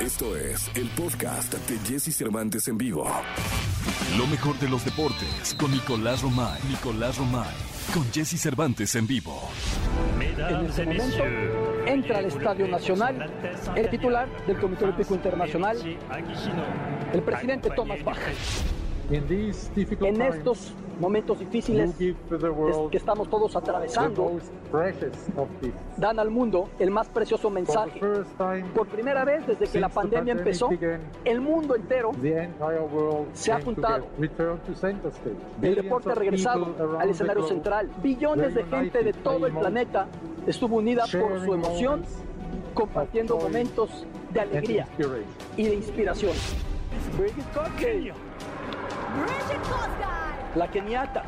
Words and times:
Esto 0.00 0.34
es 0.34 0.70
el 0.76 0.88
podcast 0.96 1.52
de 1.52 1.78
Jesse 1.80 2.16
Cervantes 2.16 2.66
en 2.68 2.78
vivo. 2.78 3.06
Lo 4.16 4.26
mejor 4.28 4.58
de 4.58 4.66
los 4.66 4.82
deportes 4.82 5.54
con 5.60 5.70
Nicolás 5.70 6.22
Romay. 6.22 6.58
Nicolás 6.70 7.18
Romay. 7.18 7.54
Con 7.92 8.10
Jesse 8.10 8.40
Cervantes 8.40 8.94
en 8.94 9.06
vivo. 9.06 9.38
En 10.18 10.64
este 10.64 10.86
momento 10.86 11.24
entra 11.84 12.18
al 12.18 12.24
Estadio 12.24 12.66
Nacional 12.66 13.30
el 13.76 13.90
titular 13.90 14.26
del 14.46 14.58
Comité 14.58 14.84
Olímpico 14.84 15.14
Internacional, 15.14 15.76
el 17.12 17.22
presidente 17.22 17.68
Thomas 17.76 18.02
Bach. 18.02 18.18
En 19.10 20.22
estos 20.22 20.72
momentos 21.00 21.38
difíciles 21.38 21.94
que 21.96 22.96
estamos 22.96 23.28
todos 23.28 23.56
atravesando, 23.56 24.38
dan 25.96 26.18
al 26.18 26.30
mundo 26.30 26.68
el 26.78 26.90
más 26.90 27.08
precioso 27.08 27.50
mensaje. 27.50 28.00
Por 28.74 28.86
primera 28.88 29.24
vez 29.24 29.46
desde 29.46 29.66
que 29.66 29.80
la 29.80 29.88
pandemia 29.88 30.34
empezó, 30.34 30.68
el 31.24 31.40
mundo 31.40 31.74
entero 31.74 32.12
se 33.32 33.52
ha 33.52 33.60
juntado. 33.60 34.06
El 35.62 35.74
deporte 35.74 36.10
ha 36.10 36.14
regresado 36.14 36.98
al 36.98 37.10
escenario 37.10 37.44
central. 37.44 37.90
Billones 38.02 38.54
de 38.54 38.64
gente 38.64 39.02
de 39.02 39.12
todo 39.12 39.46
el 39.46 39.54
planeta 39.54 40.06
estuvo 40.46 40.76
unida 40.76 41.04
por 41.04 41.40
su 41.44 41.54
emoción, 41.54 42.04
compartiendo 42.74 43.38
momentos 43.38 44.06
de 44.32 44.40
alegría 44.40 44.86
y 45.56 45.64
de 45.64 45.74
inspiración. 45.74 46.32
La 50.54 50.68
keniata. 50.68 51.22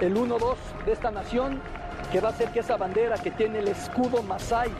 El 0.00 0.14
1-2 0.14 0.56
de 0.84 0.92
esta 0.92 1.10
nación 1.10 1.60
que 2.12 2.20
va 2.20 2.28
a 2.28 2.32
hacer 2.32 2.50
que 2.50 2.60
esa 2.60 2.76
bandera 2.76 3.16
que 3.16 3.30
tiene 3.32 3.58
el 3.58 3.68
escudo 3.68 4.22
Masai 4.22 4.70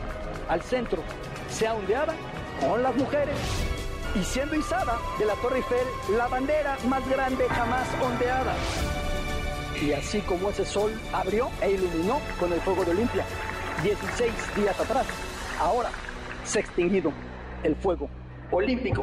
al 0.49 0.63
centro 0.63 1.03
sea 1.49 1.75
ondeada 1.75 2.15
con 2.61 2.83
las 2.83 2.95
mujeres 2.95 3.37
y 4.15 4.23
siendo 4.23 4.55
izada 4.55 4.99
de 5.19 5.27
la 5.27 5.35
Torre 5.35 5.57
Eiffel 5.57 5.87
la 6.17 6.29
bandera 6.29 6.77
más 6.89 7.09
grande 7.09 7.49
jamás 7.49 7.89
ondeada. 8.01 8.55
Y 9.83 9.93
así 9.93 10.21
como 10.21 10.51
ese 10.51 10.65
sol 10.65 10.93
abrió 11.13 11.51
e 11.61 11.73
iluminó 11.73 12.21
con 12.39 12.53
el 12.53 12.61
fuego 12.61 12.85
de 12.85 12.93
Olimpia 12.93 13.25
16 13.83 14.33
días 14.57 14.79
atrás, 14.81 15.07
ahora 15.61 15.91
se 16.45 16.59
ha 16.59 16.63
extinguido 16.63 17.13
el 17.63 17.75
fuego 17.77 18.09
olímpico. 18.51 19.03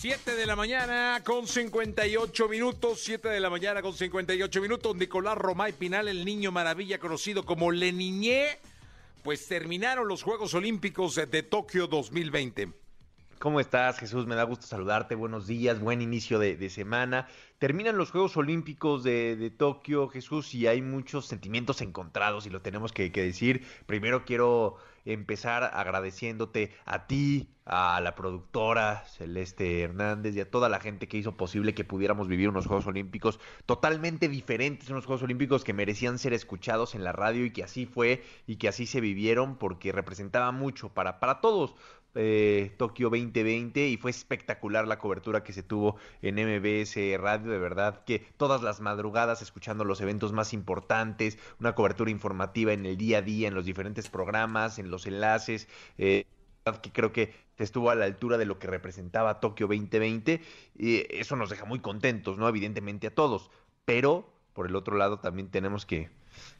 7 0.00 0.34
de 0.34 0.46
la 0.46 0.56
mañana 0.56 1.20
con 1.22 1.46
58 1.46 2.48
minutos, 2.48 3.00
7 3.02 3.28
de 3.28 3.38
la 3.38 3.50
mañana 3.50 3.82
con 3.82 3.92
58 3.92 4.62
minutos. 4.62 4.96
Nicolás 4.96 5.36
Romay 5.36 5.74
Pinal, 5.74 6.08
el 6.08 6.24
niño 6.24 6.50
maravilla 6.50 6.98
conocido 6.98 7.44
como 7.44 7.70
Leniñé, 7.70 8.60
pues 9.22 9.46
terminaron 9.46 10.08
los 10.08 10.22
Juegos 10.22 10.54
Olímpicos 10.54 11.16
de 11.16 11.42
Tokio 11.42 11.86
2020. 11.86 12.72
¿Cómo 13.38 13.60
estás, 13.60 13.98
Jesús? 13.98 14.26
Me 14.26 14.36
da 14.36 14.44
gusto 14.44 14.66
saludarte. 14.66 15.14
Buenos 15.14 15.46
días, 15.46 15.78
buen 15.80 16.00
inicio 16.00 16.38
de, 16.38 16.70
semana. 16.70 17.28
Terminan 17.58 17.98
los 17.98 18.10
Juegos 18.10 18.38
Olímpicos 18.38 19.02
de, 19.02 19.36
de, 19.36 19.50
Tokio, 19.50 20.08
Jesús, 20.08 20.54
y 20.54 20.66
hay 20.66 20.80
muchos 20.80 21.26
sentimientos 21.26 21.82
encontrados 21.82 22.46
y 22.46 22.50
lo 22.50 22.62
tenemos 22.62 22.92
que 22.92 23.10
decir. 23.10 23.66
Primero 23.84 24.24
quiero 24.24 24.78
empezar 25.04 25.70
agradeciéndote 25.74 26.72
a 26.84 27.06
ti, 27.06 27.48
a 27.64 28.00
la 28.00 28.16
productora 28.16 29.04
Celeste 29.06 29.82
Hernández 29.82 30.34
y 30.34 30.40
a 30.40 30.50
toda 30.50 30.68
la 30.68 30.80
gente 30.80 31.06
que 31.06 31.18
hizo 31.18 31.36
posible 31.36 31.72
que 31.72 31.84
pudiéramos 31.84 32.26
vivir 32.26 32.48
unos 32.48 32.66
Juegos 32.66 32.86
Olímpicos 32.86 33.38
totalmente 33.64 34.28
diferentes, 34.28 34.90
unos 34.90 35.06
Juegos 35.06 35.22
Olímpicos 35.22 35.62
que 35.62 35.72
merecían 35.72 36.18
ser 36.18 36.32
escuchados 36.32 36.94
en 36.94 37.04
la 37.04 37.12
radio 37.12 37.44
y 37.44 37.52
que 37.52 37.62
así 37.62 37.86
fue 37.86 38.24
y 38.46 38.56
que 38.56 38.68
así 38.68 38.86
se 38.86 39.00
vivieron 39.00 39.56
porque 39.56 39.92
representaba 39.92 40.50
mucho 40.50 40.88
para, 40.88 41.20
para 41.20 41.40
todos. 41.40 41.76
Eh, 42.14 42.74
Tokio 42.76 43.08
2020 43.08 43.88
y 43.88 43.96
fue 43.96 44.10
espectacular 44.10 44.88
la 44.88 44.98
cobertura 44.98 45.44
que 45.44 45.52
se 45.52 45.62
tuvo 45.62 45.96
en 46.22 46.34
MBS 46.34 46.96
Radio, 47.20 47.52
de 47.52 47.58
verdad 47.58 48.04
que 48.04 48.18
todas 48.36 48.62
las 48.62 48.80
madrugadas 48.80 49.42
escuchando 49.42 49.84
los 49.84 50.00
eventos 50.00 50.32
más 50.32 50.52
importantes, 50.52 51.38
una 51.60 51.74
cobertura 51.74 52.10
informativa 52.10 52.72
en 52.72 52.84
el 52.84 52.96
día 52.96 53.18
a 53.18 53.22
día, 53.22 53.46
en 53.46 53.54
los 53.54 53.64
diferentes 53.64 54.08
programas, 54.08 54.78
en 54.80 54.90
los 54.90 55.06
enlaces, 55.06 55.68
eh, 55.98 56.24
que 56.82 56.92
creo 56.92 57.12
que 57.12 57.32
estuvo 57.58 57.90
a 57.90 57.94
la 57.94 58.06
altura 58.06 58.38
de 58.38 58.46
lo 58.46 58.58
que 58.58 58.66
representaba 58.66 59.40
Tokio 59.40 59.66
2020 59.66 60.40
y 60.76 61.06
eso 61.14 61.36
nos 61.36 61.50
deja 61.50 61.64
muy 61.64 61.80
contentos, 61.80 62.38
¿no? 62.38 62.48
Evidentemente 62.48 63.08
a 63.08 63.14
todos, 63.14 63.50
pero 63.84 64.32
por 64.52 64.66
el 64.66 64.76
otro 64.76 64.96
lado 64.96 65.20
también 65.20 65.48
tenemos 65.50 65.86
que 65.86 66.10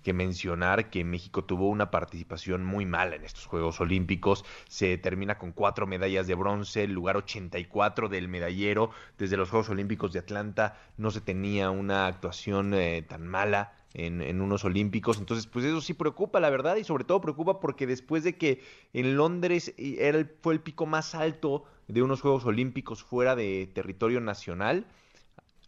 que 0.02 0.12
mencionar 0.12 0.90
que 0.90 1.04
México 1.04 1.44
tuvo 1.44 1.68
una 1.68 1.90
participación 1.90 2.64
muy 2.64 2.86
mala 2.86 3.16
en 3.16 3.24
estos 3.24 3.46
Juegos 3.46 3.80
Olímpicos. 3.80 4.44
Se 4.68 4.96
termina 4.98 5.38
con 5.38 5.52
cuatro 5.52 5.86
medallas 5.86 6.26
de 6.26 6.34
bronce, 6.34 6.84
el 6.84 6.92
lugar 6.92 7.16
84 7.16 8.08
del 8.08 8.28
medallero. 8.28 8.90
Desde 9.18 9.36
los 9.36 9.50
Juegos 9.50 9.68
Olímpicos 9.68 10.12
de 10.12 10.20
Atlanta 10.20 10.78
no 10.96 11.10
se 11.10 11.20
tenía 11.20 11.70
una 11.70 12.06
actuación 12.06 12.74
eh, 12.74 13.02
tan 13.02 13.26
mala. 13.26 13.74
En, 13.92 14.40
unos 14.40 14.64
olímpicos. 14.64 15.18
Entonces, 15.18 15.48
pues 15.48 15.64
eso 15.64 15.80
sí 15.80 15.94
preocupa, 15.94 16.38
la 16.38 16.48
verdad, 16.48 16.76
y 16.76 16.84
sobre 16.84 17.02
todo 17.02 17.20
preocupa 17.20 17.58
porque 17.58 17.88
después 17.88 18.22
de 18.22 18.38
que 18.38 18.62
en 18.92 19.16
Londres 19.16 19.74
era 19.76 20.16
el, 20.16 20.30
fue 20.40 20.54
el 20.54 20.60
pico 20.60 20.86
más 20.86 21.16
alto 21.16 21.64
de 21.88 22.00
unos 22.00 22.20
Juegos 22.20 22.44
Olímpicos 22.44 23.02
fuera 23.02 23.34
de 23.34 23.68
territorio 23.74 24.20
nacional, 24.20 24.86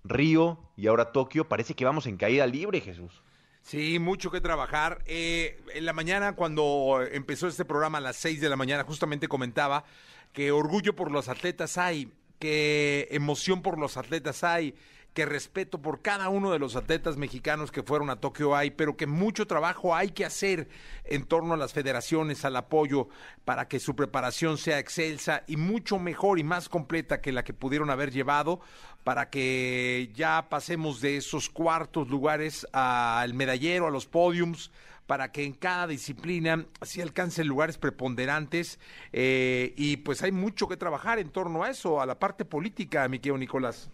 Río 0.04 0.58
y 0.76 0.86
ahora 0.86 1.12
Tokio, 1.12 1.48
parece 1.48 1.74
que 1.74 1.84
vamos 1.84 2.06
en 2.06 2.16
caída 2.16 2.46
libre, 2.46 2.80
Jesús. 2.80 3.22
Sí, 3.62 3.98
mucho 3.98 4.30
que 4.30 4.40
trabajar. 4.40 5.02
Eh, 5.06 5.60
en 5.74 5.86
la 5.86 5.92
mañana, 5.92 6.34
cuando 6.34 7.00
empezó 7.12 7.46
este 7.46 7.64
programa 7.64 7.98
a 7.98 8.00
las 8.00 8.16
6 8.16 8.40
de 8.40 8.48
la 8.48 8.56
mañana, 8.56 8.84
justamente 8.84 9.28
comentaba 9.28 9.84
que 10.32 10.50
orgullo 10.50 10.96
por 10.96 11.10
los 11.10 11.28
atletas 11.28 11.78
hay, 11.78 12.12
que 12.38 13.08
emoción 13.12 13.62
por 13.62 13.78
los 13.78 13.96
atletas 13.96 14.42
hay, 14.44 14.74
que 15.14 15.26
respeto 15.26 15.82
por 15.82 16.00
cada 16.00 16.28
uno 16.28 16.50
de 16.50 16.58
los 16.58 16.74
atletas 16.74 17.16
mexicanos 17.16 17.70
que 17.70 17.82
fueron 17.82 18.08
a 18.10 18.16
Tokio 18.16 18.56
hay, 18.56 18.70
pero 18.70 18.96
que 18.96 19.06
mucho 19.06 19.46
trabajo 19.46 19.94
hay 19.94 20.10
que 20.10 20.24
hacer 20.24 20.68
en 21.04 21.24
torno 21.24 21.54
a 21.54 21.58
las 21.58 21.72
federaciones, 21.72 22.44
al 22.44 22.56
apoyo, 22.56 23.08
para 23.44 23.68
que 23.68 23.78
su 23.78 23.94
preparación 23.94 24.56
sea 24.56 24.78
excelsa 24.78 25.42
y 25.46 25.56
mucho 25.56 25.98
mejor 25.98 26.38
y 26.38 26.44
más 26.44 26.68
completa 26.68 27.20
que 27.20 27.32
la 27.32 27.44
que 27.44 27.52
pudieron 27.52 27.90
haber 27.90 28.10
llevado, 28.10 28.60
para 29.04 29.28
que 29.28 30.10
ya 30.14 30.46
pasemos 30.48 31.00
de 31.00 31.16
esos 31.16 31.50
cuartos 31.50 32.08
lugares 32.08 32.66
al 32.72 33.34
medallero, 33.34 33.86
a 33.86 33.90
los 33.90 34.06
podiums, 34.06 34.70
para 35.06 35.32
que 35.32 35.44
en 35.44 35.52
cada 35.52 35.86
disciplina 35.88 36.64
se 36.80 37.02
alcancen 37.02 37.48
lugares 37.48 37.76
preponderantes 37.76 38.78
eh, 39.12 39.74
y 39.76 39.98
pues 39.98 40.22
hay 40.22 40.32
mucho 40.32 40.68
que 40.68 40.76
trabajar 40.76 41.18
en 41.18 41.28
torno 41.28 41.64
a 41.64 41.70
eso, 41.70 42.00
a 42.00 42.06
la 42.06 42.18
parte 42.18 42.44
política, 42.44 43.06
mi 43.08 43.18
querido 43.18 43.36
Nicolás. 43.36 43.90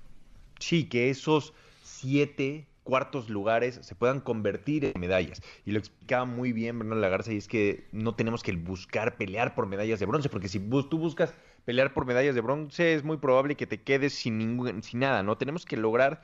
Sí, 0.59 0.89
que 0.89 1.11
esos 1.11 1.55
siete 1.83 2.67
cuartos 2.89 3.29
lugares 3.29 3.81
se 3.83 3.95
puedan 3.95 4.21
convertir 4.21 4.87
en 4.87 4.99
medallas. 4.99 5.43
Y 5.67 5.73
lo 5.73 5.79
explicaba 5.79 6.25
muy 6.25 6.53
bien 6.55 6.79
Bernardo 6.79 7.03
Lagarza, 7.03 7.33
y 7.33 7.37
es 7.37 7.47
que 7.47 7.87
no 7.93 8.15
tenemos 8.15 8.43
que 8.43 8.53
buscar 8.53 9.17
pelear 9.17 9.55
por 9.55 9.67
medallas 9.67 10.01
de 10.01 10.07
bronce, 10.07 10.31
porque 10.31 10.49
si 10.49 10.59
tú 10.59 10.99
buscas 10.99 11.35
pelear 11.67 11.93
por 11.93 12.07
medallas 12.07 12.35
de 12.35 12.41
bronce, 12.41 12.95
es 12.95 13.05
muy 13.05 13.19
probable 13.19 13.57
que 13.57 13.67
te 13.67 13.83
quedes 13.83 14.15
sin, 14.15 14.39
ningún, 14.39 14.83
sin 14.83 15.01
nada, 15.01 15.23
¿no? 15.23 15.37
Tenemos 15.37 15.67
que 15.67 15.77
lograr 15.77 16.23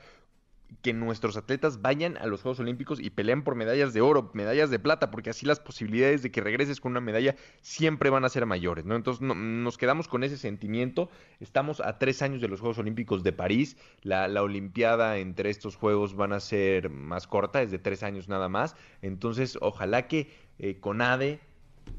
que 0.81 0.93
nuestros 0.93 1.37
atletas 1.37 1.81
vayan 1.81 2.17
a 2.17 2.27
los 2.27 2.41
Juegos 2.41 2.59
Olímpicos 2.59 2.99
y 2.99 3.09
peleen 3.09 3.43
por 3.43 3.55
medallas 3.55 3.93
de 3.93 4.01
oro, 4.01 4.31
medallas 4.33 4.69
de 4.69 4.79
plata, 4.79 5.11
porque 5.11 5.29
así 5.29 5.45
las 5.45 5.59
posibilidades 5.59 6.21
de 6.21 6.31
que 6.31 6.41
regreses 6.41 6.79
con 6.79 6.91
una 6.91 7.01
medalla 7.01 7.35
siempre 7.61 8.09
van 8.09 8.25
a 8.25 8.29
ser 8.29 8.45
mayores, 8.45 8.85
¿no? 8.85 8.95
Entonces 8.95 9.21
no, 9.21 9.33
nos 9.35 9.77
quedamos 9.77 10.07
con 10.07 10.23
ese 10.23 10.37
sentimiento. 10.37 11.09
Estamos 11.39 11.81
a 11.81 11.97
tres 11.97 12.21
años 12.21 12.41
de 12.41 12.47
los 12.47 12.59
Juegos 12.59 12.77
Olímpicos 12.77 13.23
de 13.23 13.33
París. 13.33 13.77
La, 14.01 14.27
la 14.27 14.43
Olimpiada 14.43 15.17
entre 15.17 15.49
estos 15.49 15.75
Juegos 15.75 16.15
van 16.15 16.33
a 16.33 16.39
ser 16.39 16.89
más 16.89 17.27
corta, 17.27 17.61
es 17.61 17.71
de 17.71 17.79
tres 17.79 18.03
años 18.03 18.27
nada 18.27 18.49
más. 18.49 18.75
Entonces, 19.01 19.57
ojalá 19.61 20.07
que 20.07 20.29
eh, 20.59 20.79
CONADE 20.79 21.39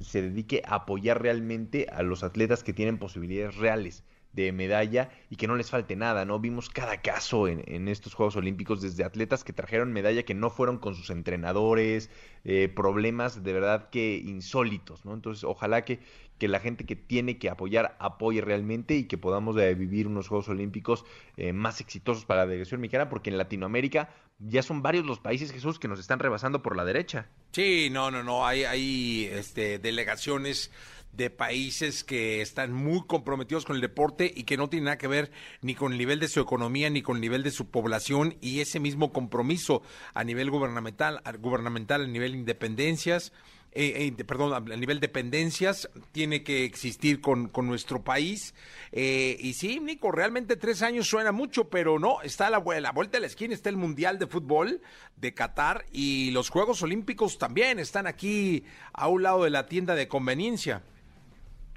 se 0.00 0.22
dedique 0.22 0.62
a 0.64 0.76
apoyar 0.76 1.22
realmente 1.22 1.86
a 1.92 2.02
los 2.02 2.22
atletas 2.22 2.62
que 2.62 2.72
tienen 2.72 2.98
posibilidades 2.98 3.56
reales 3.56 4.04
de 4.36 4.52
medalla 4.52 5.08
y 5.30 5.36
que 5.36 5.46
no 5.46 5.56
les 5.56 5.70
falte 5.70 5.96
nada, 5.96 6.26
¿no? 6.26 6.38
Vimos 6.38 6.68
cada 6.68 7.00
caso 7.00 7.48
en, 7.48 7.64
en, 7.66 7.88
estos 7.88 8.14
Juegos 8.14 8.36
Olímpicos, 8.36 8.82
desde 8.82 9.02
atletas 9.02 9.42
que 9.42 9.54
trajeron 9.54 9.92
medalla 9.92 10.24
que 10.24 10.34
no 10.34 10.50
fueron 10.50 10.78
con 10.78 10.94
sus 10.94 11.08
entrenadores, 11.08 12.10
eh, 12.44 12.68
problemas 12.68 13.42
de 13.42 13.52
verdad 13.54 13.88
que 13.88 14.16
insólitos, 14.18 15.06
¿no? 15.06 15.14
Entonces, 15.14 15.42
ojalá 15.42 15.84
que, 15.86 16.00
que 16.38 16.48
la 16.48 16.60
gente 16.60 16.84
que 16.84 16.96
tiene 16.96 17.38
que 17.38 17.48
apoyar 17.48 17.96
apoye 17.98 18.42
realmente 18.42 18.94
y 18.94 19.04
que 19.04 19.16
podamos 19.16 19.56
vivir 19.56 20.06
unos 20.06 20.28
Juegos 20.28 20.50
Olímpicos 20.50 21.06
eh, 21.38 21.54
más 21.54 21.80
exitosos 21.80 22.26
para 22.26 22.42
la 22.42 22.46
delegación 22.46 22.82
mexicana, 22.82 23.08
porque 23.08 23.30
en 23.30 23.38
Latinoamérica 23.38 24.10
ya 24.38 24.62
son 24.62 24.82
varios 24.82 25.06
los 25.06 25.18
países, 25.18 25.50
Jesús, 25.50 25.78
que 25.78 25.88
nos 25.88 25.98
están 25.98 26.18
rebasando 26.18 26.62
por 26.62 26.76
la 26.76 26.84
derecha. 26.84 27.26
Sí, 27.52 27.88
no, 27.90 28.10
no, 28.10 28.22
no, 28.22 28.46
hay, 28.46 28.64
hay 28.64 29.30
este, 29.32 29.78
delegaciones 29.78 30.70
de 31.12 31.30
países 31.30 32.04
que 32.04 32.42
están 32.42 32.72
muy 32.72 33.06
comprometidos 33.06 33.64
con 33.64 33.76
el 33.76 33.82
deporte 33.82 34.30
y 34.34 34.44
que 34.44 34.56
no 34.56 34.68
tienen 34.68 34.84
nada 34.84 34.98
que 34.98 35.08
ver 35.08 35.30
ni 35.62 35.74
con 35.74 35.92
el 35.92 35.98
nivel 35.98 36.20
de 36.20 36.28
su 36.28 36.40
economía 36.40 36.90
ni 36.90 37.02
con 37.02 37.16
el 37.16 37.22
nivel 37.22 37.42
de 37.42 37.50
su 37.50 37.70
población 37.70 38.36
y 38.40 38.60
ese 38.60 38.80
mismo 38.80 39.12
compromiso 39.12 39.82
a 40.14 40.24
nivel 40.24 40.50
gubernamental, 40.50 41.22
gubernamental 41.40 42.02
a 42.02 42.06
nivel 42.06 42.32
de 42.32 42.38
independencias 42.38 43.32
eh, 43.78 44.06
eh, 44.18 44.24
perdón, 44.24 44.54
a 44.54 44.76
nivel 44.76 45.00
dependencias, 45.00 45.90
tiene 46.10 46.42
que 46.42 46.64
existir 46.64 47.20
con, 47.20 47.48
con 47.48 47.66
nuestro 47.66 48.02
país. 48.02 48.54
Eh, 48.90 49.36
y 49.38 49.52
sí, 49.52 49.80
Nico, 49.80 50.10
realmente 50.10 50.56
tres 50.56 50.80
años 50.80 51.06
suena 51.06 51.30
mucho, 51.30 51.68
pero 51.68 51.98
no, 51.98 52.22
está 52.22 52.46
a 52.46 52.50
la, 52.50 52.62
la 52.80 52.92
vuelta 52.92 53.18
de 53.18 53.20
la 53.20 53.26
esquina, 53.26 53.52
está 53.52 53.68
el 53.68 53.76
Mundial 53.76 54.18
de 54.18 54.28
Fútbol 54.28 54.80
de 55.16 55.34
Qatar 55.34 55.84
y 55.92 56.30
los 56.30 56.48
Juegos 56.48 56.82
Olímpicos 56.82 57.36
también 57.36 57.78
están 57.78 58.06
aquí 58.06 58.64
a 58.94 59.08
un 59.08 59.22
lado 59.22 59.44
de 59.44 59.50
la 59.50 59.66
tienda 59.66 59.94
de 59.94 60.08
conveniencia. 60.08 60.82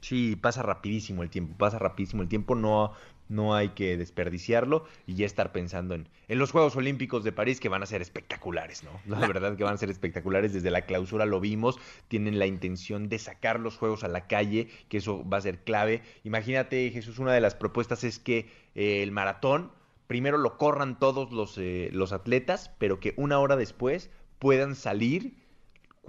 Sí, 0.02 0.36
pasa 0.36 0.64
rapidísimo 0.64 1.24
el 1.24 1.30
tiempo, 1.30 1.56
pasa 1.58 1.80
rapidísimo 1.80 2.22
el 2.22 2.30
tiempo, 2.30 2.56
no, 2.56 2.94
no 3.30 3.54
hay 3.54 3.70
que 3.70 3.96
desperdiciarlo 3.96 4.86
y 5.06 5.16
ya 5.16 5.26
estar 5.26 5.52
pensando 5.52 5.94
en, 5.94 6.10
en, 6.28 6.40
los 6.40 6.52
Juegos 6.52 6.76
Olímpicos 6.76 7.24
de 7.24 7.32
París 7.32 7.60
que 7.60 7.70
van 7.70 7.84
a 7.84 7.86
ser 7.86 8.02
espectaculares, 8.02 8.84
¿no? 8.84 8.92
La 9.06 9.26
verdad 9.26 9.56
que 9.56 9.64
van 9.64 9.76
a 9.76 9.78
ser 9.78 9.90
espectaculares, 9.90 10.52
desde 10.52 10.72
la 10.72 10.82
clausura 10.82 11.26
lo 11.26 11.40
vimos, 11.40 11.80
tienen 12.08 12.40
la 12.40 12.48
intención 12.48 13.08
de 13.08 13.20
sacar 13.20 13.60
los 13.60 13.78
Juegos 13.78 14.04
a 14.04 14.08
la 14.08 14.28
calle, 14.28 14.68
que 14.90 14.98
eso 14.98 15.28
va 15.28 15.38
a 15.38 15.42
ser 15.42 15.60
clave. 15.64 16.02
Imagínate, 16.24 16.90
Jesús, 16.90 17.20
una 17.20 17.34
de 17.34 17.42
las 17.42 17.56
propuestas 17.56 18.04
es 18.04 18.20
que 18.20 18.50
eh, 18.76 19.04
el 19.04 19.12
maratón, 19.12 19.72
primero 20.08 20.38
lo 20.38 20.58
corran 20.58 20.98
todos 20.98 21.32
los, 21.32 21.58
eh, 21.58 21.90
los 21.94 22.12
atletas, 22.12 22.72
pero 22.80 23.00
que 23.00 23.14
una 23.16 23.40
hora 23.40 23.56
después 23.56 24.10
puedan 24.40 24.76
salir 24.76 25.36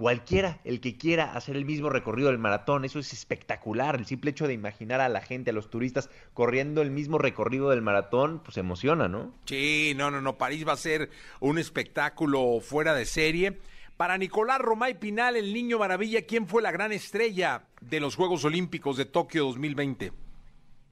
cualquiera, 0.01 0.59
el 0.63 0.81
que 0.81 0.97
quiera 0.97 1.35
hacer 1.35 1.55
el 1.55 1.63
mismo 1.63 1.87
recorrido 1.87 2.29
del 2.29 2.39
maratón, 2.39 2.85
eso 2.85 2.97
es 2.97 3.13
espectacular. 3.13 3.95
El 3.95 4.07
simple 4.07 4.31
hecho 4.31 4.47
de 4.47 4.53
imaginar 4.55 4.99
a 4.99 5.09
la 5.09 5.21
gente, 5.21 5.51
a 5.51 5.53
los 5.53 5.69
turistas, 5.69 6.09
corriendo 6.33 6.81
el 6.81 6.89
mismo 6.89 7.19
recorrido 7.19 7.69
del 7.69 7.83
maratón, 7.83 8.41
pues 8.43 8.57
emociona, 8.57 9.07
¿no? 9.07 9.31
Sí, 9.45 9.93
no, 9.95 10.09
no, 10.09 10.19
no, 10.19 10.39
París 10.39 10.67
va 10.67 10.73
a 10.73 10.77
ser 10.77 11.11
un 11.39 11.59
espectáculo 11.59 12.61
fuera 12.61 12.95
de 12.95 13.05
serie. 13.05 13.59
Para 13.95 14.17
Nicolás 14.17 14.57
Romay 14.57 14.99
Pinal, 14.99 15.35
el 15.35 15.53
niño 15.53 15.77
maravilla, 15.77 16.25
¿quién 16.25 16.47
fue 16.47 16.63
la 16.63 16.71
gran 16.71 16.91
estrella 16.91 17.65
de 17.79 17.99
los 17.99 18.15
Juegos 18.15 18.43
Olímpicos 18.43 18.97
de 18.97 19.05
Tokio 19.05 19.45
2020? 19.45 20.13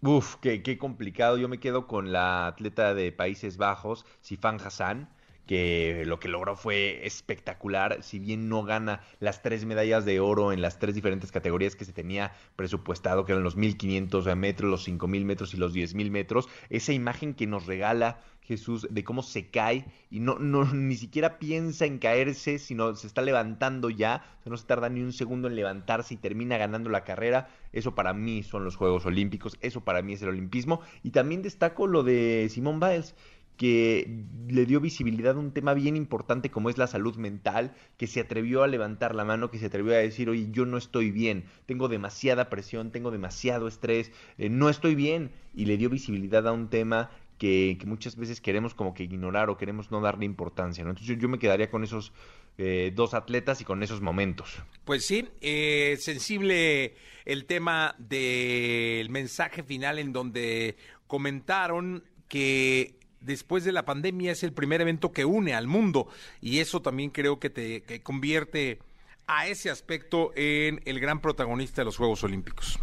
Uf, 0.04 0.36
qué, 0.36 0.62
qué 0.62 0.78
complicado. 0.78 1.40
Yo 1.40 1.50
me 1.50 1.60
quedo 1.60 1.88
con 1.88 2.12
la 2.12 2.46
atleta 2.46 2.94
de 2.94 3.12
Países 3.12 3.58
Bajos, 3.58 4.06
Sifan 4.22 4.60
Hassan 4.64 5.10
que 5.50 6.04
lo 6.06 6.20
que 6.20 6.28
logró 6.28 6.56
fue 6.56 7.08
espectacular, 7.08 8.04
si 8.04 8.20
bien 8.20 8.50
no 8.50 8.62
gana 8.62 9.02
las 9.20 9.42
tres 9.42 9.66
medallas 9.66 10.06
de 10.06 10.20
oro 10.20 10.54
en 10.54 10.62
las 10.62 10.78
tres 10.78 10.94
diferentes 10.94 11.32
categorías 11.32 11.76
que 11.76 11.86
se 11.86 11.92
tenía 11.92 12.34
presupuestado, 12.56 13.26
que 13.26 13.32
eran 13.32 13.44
los 13.44 13.56
1500 13.56 14.36
metros, 14.36 14.70
los 14.70 14.84
5000 14.84 15.26
metros 15.26 15.56
y 15.56 15.58
los 15.58 15.74
10000 15.74 16.12
metros, 16.12 16.50
esa 16.70 16.94
imagen 16.94 17.34
que 17.34 17.48
nos 17.48 17.66
regala 17.66 18.20
Jesús 18.42 18.88
de 18.92 19.04
cómo 19.04 19.24
se 19.24 19.50
cae 19.50 19.86
y 20.12 20.20
no, 20.20 20.38
ni 20.40 20.96
siquiera 20.96 21.40
piensa 21.40 21.86
en 21.86 21.98
caerse, 21.98 22.60
sino 22.60 22.96
se 22.96 23.08
está 23.08 23.24
levantando 23.24 23.90
ya, 23.90 24.24
no 24.46 24.58
se 24.58 24.66
tarda 24.66 24.90
ni 24.90 25.02
un 25.02 25.14
segundo 25.14 25.48
en 25.48 25.56
levantarse 25.56 26.16
y 26.16 26.18
termina 26.18 26.58
ganando 26.58 26.90
la 26.90 27.04
carrera, 27.04 27.50
eso 27.74 27.94
para 27.94 28.14
mí 28.14 28.44
son 28.44 28.66
los 28.66 28.76
Juegos 28.76 29.06
Olímpicos, 29.06 29.58
eso 29.62 29.82
para 29.82 30.02
mí 30.02 30.14
es 30.14 30.22
el 30.22 30.30
olimpismo 30.30 30.82
y 31.04 31.10
también 31.12 31.42
destaco 31.42 31.86
lo 31.86 32.04
de 32.04 32.48
Simón 32.50 32.80
Biles 32.80 33.16
que 33.60 34.24
le 34.48 34.66
dio 34.66 34.80
visibilidad 34.80 35.36
a 35.36 35.40
un 35.40 35.52
tema 35.52 35.74
bien 35.74 35.98
importante 35.98 36.50
como 36.50 36.70
es 36.70 36.78
la 36.78 36.88
salud 36.88 37.18
mental, 37.18 37.76
que 37.98 38.08
se 38.08 38.22
atrevió 38.22 38.64
a 38.64 38.68
levantar 38.68 39.14
la 39.14 39.26
mano, 39.26 39.52
que 39.52 39.60
se 39.60 39.66
atrevió 39.66 39.94
a 39.96 39.98
decir, 39.98 40.30
oye, 40.30 40.48
yo 40.50 40.66
no 40.66 40.78
estoy 40.78 41.12
bien, 41.12 41.44
tengo 41.66 41.90
demasiada 41.90 42.50
presión, 42.50 42.92
tengo 42.92 43.12
demasiado 43.12 43.68
estrés, 43.68 44.14
eh, 44.38 44.48
no 44.48 44.70
estoy 44.70 44.96
bien, 44.96 45.32
y 45.54 45.66
le 45.66 45.76
dio 45.76 45.90
visibilidad 45.90 46.48
a 46.48 46.54
un 46.54 46.70
tema 46.70 47.12
que, 47.38 47.78
muchas 47.86 48.16
veces 48.16 48.40
queremos 48.40 48.74
como 48.74 48.94
que 48.94 49.04
ignorar 49.04 49.50
o 49.50 49.58
queremos 49.58 49.92
no 49.92 50.00
darle 50.00 50.24
importancia, 50.24 50.86
¿no? 50.86 50.92
Entonces 50.92 51.18
yo, 51.18 51.22
yo 51.22 51.28
me 51.28 51.38
quedaría 51.38 51.70
con 51.70 51.84
esos 51.84 52.14
eh, 52.58 52.94
dos 52.96 53.14
atletas 53.14 53.60
y 53.60 53.66
con 53.66 53.84
esos 53.84 54.00
momentos. 54.00 54.56
Pues 54.86 55.06
sí, 55.06 55.28
eh, 55.42 55.98
sensible 56.00 56.96
el 57.26 57.44
tema 57.44 57.94
del 57.98 59.10
mensaje 59.10 59.64
final 59.64 60.00
en 60.00 60.14
donde 60.14 60.78
comentaron 61.08 62.06
que 62.30 62.99
después 63.22 63.64
de 63.64 63.72
la 63.72 63.86
pandemia 63.86 64.32
es 64.32 64.44
el 64.44 64.54
primer 64.54 64.82
evento 64.82 65.12
que 65.12 65.26
une 65.26 65.54
al 65.54 65.68
mundo 65.68 66.08
y 66.42 66.60
eso 66.60 66.82
también 66.82 67.10
creo 67.10 67.40
que 67.40 67.50
te 67.50 68.02
convierte 68.04 68.80
a 69.28 69.48
ese 69.48 69.70
aspecto 69.70 70.32
en 70.36 70.82
el 70.86 71.00
gran 71.00 71.22
protagonista 71.22 71.82
de 71.82 71.86
los 71.86 71.98
Juegos 71.98 72.24
Olímpicos. 72.24 72.80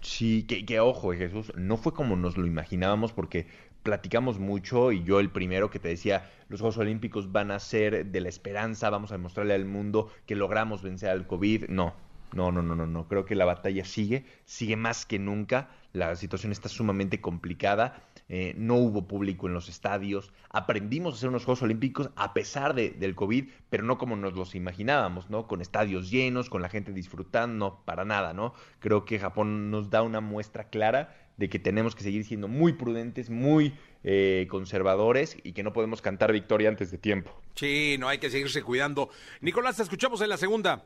Sí, 0.00 0.44
que, 0.44 0.64
que 0.64 0.80
ojo, 0.80 1.12
Jesús, 1.12 1.52
no 1.56 1.76
fue 1.76 1.92
como 1.92 2.16
nos 2.16 2.38
lo 2.38 2.46
imaginábamos 2.46 3.12
porque 3.12 3.46
platicamos 3.82 4.38
mucho 4.38 4.92
y 4.92 5.04
yo 5.04 5.20
el 5.20 5.30
primero 5.30 5.70
que 5.70 5.78
te 5.78 5.88
decía, 5.88 6.30
los 6.48 6.60
Juegos 6.60 6.78
Olímpicos 6.78 7.32
van 7.32 7.50
a 7.50 7.58
ser 7.58 8.06
de 8.06 8.20
la 8.22 8.30
esperanza, 8.30 8.88
vamos 8.88 9.10
a 9.10 9.16
demostrarle 9.16 9.52
al 9.52 9.66
mundo 9.66 10.10
que 10.26 10.36
logramos 10.36 10.82
vencer 10.82 11.10
al 11.10 11.26
COVID. 11.26 11.68
No, 11.68 11.94
no, 12.32 12.50
no, 12.50 12.62
no, 12.62 12.74
no, 12.74 12.86
no. 12.86 13.06
Creo 13.06 13.26
que 13.26 13.34
la 13.34 13.44
batalla 13.44 13.84
sigue, 13.84 14.24
sigue 14.46 14.76
más 14.76 15.04
que 15.04 15.18
nunca. 15.18 15.68
La 15.92 16.14
situación 16.16 16.52
está 16.52 16.68
sumamente 16.68 17.20
complicada 17.20 18.02
eh, 18.32 18.54
no 18.56 18.76
hubo 18.76 19.08
público 19.08 19.48
en 19.48 19.54
los 19.54 19.68
estadios, 19.68 20.32
aprendimos 20.50 21.14
a 21.14 21.16
hacer 21.16 21.30
unos 21.30 21.44
Juegos 21.44 21.62
Olímpicos 21.62 22.10
a 22.14 22.32
pesar 22.32 22.74
de, 22.74 22.90
del 22.90 23.16
COVID, 23.16 23.48
pero 23.70 23.82
no 23.82 23.98
como 23.98 24.14
nos 24.14 24.34
los 24.34 24.54
imaginábamos, 24.54 25.30
¿no? 25.30 25.48
Con 25.48 25.60
estadios 25.60 26.12
llenos, 26.12 26.48
con 26.48 26.62
la 26.62 26.68
gente 26.68 26.92
disfrutando, 26.92 27.82
para 27.84 28.04
nada, 28.04 28.32
¿no? 28.32 28.54
Creo 28.78 29.04
que 29.04 29.18
Japón 29.18 29.72
nos 29.72 29.90
da 29.90 30.02
una 30.02 30.20
muestra 30.20 30.68
clara 30.70 31.12
de 31.38 31.48
que 31.48 31.58
tenemos 31.58 31.96
que 31.96 32.04
seguir 32.04 32.24
siendo 32.24 32.46
muy 32.46 32.74
prudentes, 32.74 33.30
muy 33.30 33.74
eh, 34.04 34.46
conservadores 34.48 35.36
y 35.42 35.50
que 35.50 35.64
no 35.64 35.72
podemos 35.72 36.00
cantar 36.00 36.30
victoria 36.30 36.68
antes 36.68 36.92
de 36.92 36.98
tiempo. 36.98 37.32
Sí, 37.56 37.96
no 37.98 38.08
hay 38.08 38.18
que 38.18 38.30
seguirse 38.30 38.62
cuidando. 38.62 39.10
Nicolás, 39.40 39.78
te 39.78 39.82
escuchamos 39.82 40.20
en 40.20 40.28
la 40.28 40.36
segunda. 40.36 40.84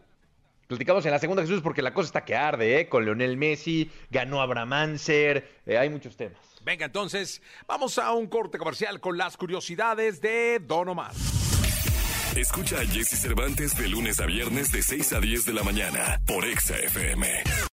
Platicamos 0.67 1.05
en 1.05 1.13
la 1.13 1.19
segunda, 1.19 1.43
Jesús, 1.43 1.61
porque 1.63 1.83
la 1.83 1.93
cosa 1.93 2.07
está 2.07 2.25
que 2.25 2.35
arde, 2.35 2.81
¿eh? 2.81 2.89
Con 2.89 3.05
Leonel 3.05 3.37
Messi, 3.37 3.91
ganó 4.11 4.41
Abraham 4.41 4.73
Anser, 4.73 5.49
eh, 5.67 5.79
hay 5.79 5.91
muchos 5.91 6.17
temas. 6.17 6.39
Venga, 6.65 6.87
entonces, 6.87 7.43
vamos 7.67 7.99
a 7.99 8.13
un 8.13 8.27
corte 8.27 8.57
comercial 8.57 9.01
con 9.01 9.19
las 9.19 9.37
curiosidades 9.37 10.21
de 10.21 10.61
Don 10.61 10.89
Omar. 10.89 11.13
Escucha 12.37 12.81
a 12.81 12.87
Jesse 12.87 13.21
Cervantes 13.21 13.77
de 13.77 13.89
lunes 13.89 14.19
a 14.19 14.27
viernes 14.27 14.73
de 14.73 14.83
6 14.83 15.13
a 15.13 15.21
10 15.21 15.45
de 15.45 15.53
la 15.53 15.63
mañana 15.63 16.21
por 16.27 16.45
Exa 16.45 16.77
FM. 16.77 17.65